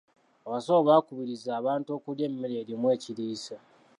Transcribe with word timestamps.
Abasawo 0.47 0.81
bakubiriza 0.89 1.49
abantu 1.59 1.89
okulya 1.97 2.25
emmere 2.29 2.55
erimu 2.63 2.87
ekiriisa. 2.95 3.55